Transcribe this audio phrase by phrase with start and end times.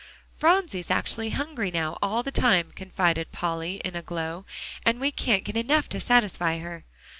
[0.35, 4.47] "Phronsie's actually hungry now all the time," confided Polly in a glow,
[4.83, 6.85] "and we can't get enough to satisfy her."